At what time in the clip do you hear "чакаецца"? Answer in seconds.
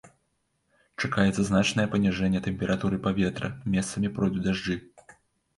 1.01-1.41